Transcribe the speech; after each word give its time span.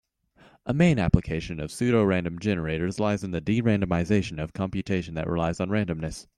A 0.65 0.73
main 0.73 0.97
application 0.97 1.59
of 1.59 1.69
pseudorandom 1.69 2.39
generators 2.39 2.99
lies 2.99 3.23
in 3.23 3.29
the 3.29 3.39
de-randomization 3.39 4.39
of 4.41 4.51
computation 4.51 5.13
that 5.13 5.29
relies 5.29 5.59
on 5.59 5.69
randomness. 5.69 6.25